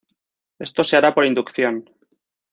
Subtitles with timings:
[0.57, 1.85] Esto se hará por inducción.